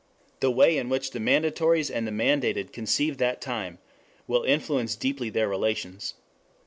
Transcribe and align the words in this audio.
The 0.39 0.49
way 0.49 0.79
in 0.79 0.89
which 0.89 1.11
the 1.11 1.19
mandatories 1.19 1.91
and 1.91 2.07
the 2.07 2.11
mandated 2.11 2.73
conceive 2.73 3.19
that 3.19 3.39
time 3.39 3.77
will 4.25 4.41
influence 4.41 4.95
deeply 4.95 5.29
their 5.29 5.47
relations. 5.47 6.15